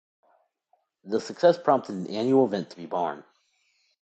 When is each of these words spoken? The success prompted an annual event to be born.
The 1.03 1.21
success 1.21 1.59
prompted 1.59 1.93
an 1.93 2.07
annual 2.07 2.45
event 2.45 2.71
to 2.71 2.75
be 2.75 2.87
born. 2.87 3.23